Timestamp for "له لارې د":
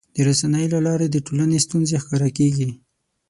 0.73-1.17